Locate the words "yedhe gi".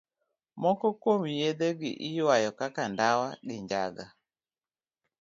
1.39-1.91